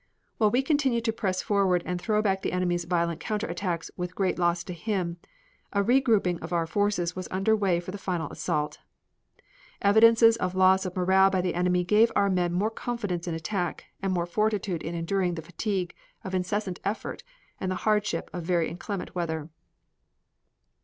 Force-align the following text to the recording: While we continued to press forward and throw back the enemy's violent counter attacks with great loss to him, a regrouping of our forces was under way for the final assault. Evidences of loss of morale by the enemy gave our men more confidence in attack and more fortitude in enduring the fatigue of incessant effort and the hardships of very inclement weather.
While 0.39 0.49
we 0.49 0.63
continued 0.63 1.05
to 1.05 1.13
press 1.13 1.43
forward 1.43 1.83
and 1.85 2.01
throw 2.01 2.23
back 2.23 2.41
the 2.41 2.53
enemy's 2.53 2.85
violent 2.85 3.19
counter 3.19 3.45
attacks 3.45 3.91
with 3.95 4.15
great 4.15 4.39
loss 4.39 4.63
to 4.63 4.73
him, 4.73 5.17
a 5.73 5.83
regrouping 5.83 6.39
of 6.39 6.51
our 6.51 6.65
forces 6.65 7.15
was 7.15 7.27
under 7.29 7.55
way 7.55 7.79
for 7.79 7.91
the 7.91 7.99
final 7.99 8.27
assault. 8.31 8.79
Evidences 9.79 10.37
of 10.37 10.55
loss 10.55 10.87
of 10.87 10.95
morale 10.95 11.29
by 11.29 11.39
the 11.39 11.53
enemy 11.53 11.83
gave 11.83 12.11
our 12.15 12.31
men 12.31 12.51
more 12.51 12.71
confidence 12.71 13.27
in 13.27 13.35
attack 13.35 13.85
and 14.01 14.11
more 14.11 14.25
fortitude 14.25 14.81
in 14.81 14.95
enduring 14.95 15.35
the 15.35 15.43
fatigue 15.43 15.93
of 16.23 16.33
incessant 16.33 16.79
effort 16.83 17.21
and 17.59 17.69
the 17.69 17.75
hardships 17.85 18.31
of 18.33 18.41
very 18.41 18.69
inclement 18.69 19.13
weather. 19.13 19.49